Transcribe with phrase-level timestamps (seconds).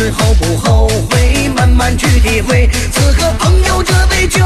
[0.00, 4.42] 最后不后悔，慢慢去体会，此刻朋友这杯酒。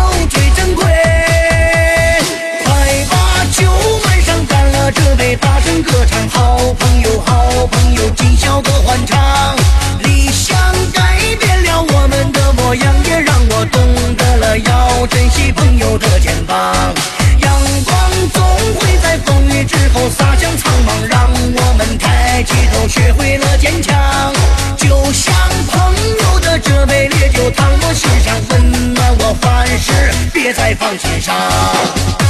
[31.36, 32.23] Ah.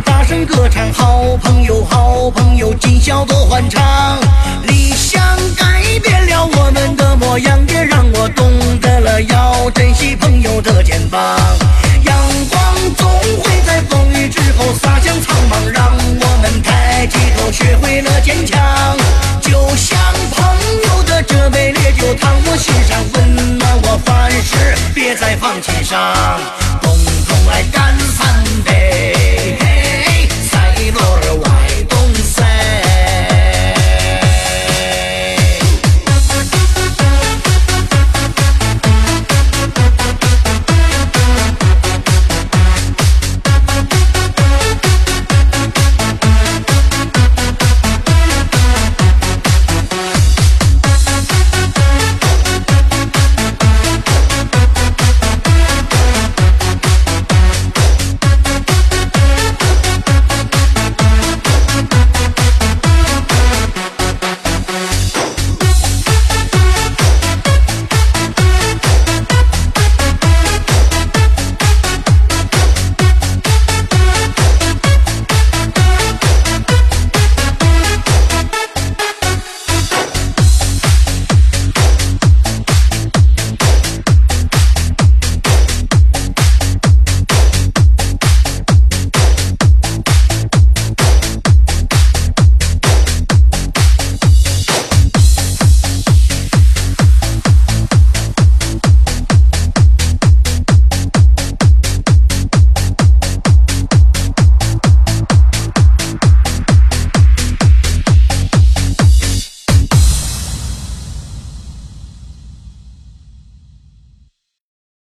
[0.00, 4.18] 大声歌唱，好朋友好朋友，今宵多欢畅。
[4.66, 5.20] 理想
[5.56, 8.50] 改变了我们的模样，也让我懂
[8.80, 11.20] 得了要珍惜朋友的肩膀。
[12.04, 12.16] 阳
[12.48, 13.06] 光总
[13.42, 18.96] 会在风雨之后洒向苍茫，让我们抬起头，学会了坚强。
[19.42, 19.98] 就像
[20.34, 20.56] 朋
[20.86, 25.98] 友的这杯烈酒，烫我心上，温暖我凡事，别再放弃伤。